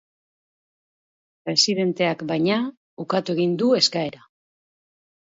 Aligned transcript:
Presidenteak, 1.49 2.23
baina, 2.31 2.57
ukatu 3.05 3.37
egin 3.37 3.53
du 3.63 3.69
eskaera. 3.81 4.23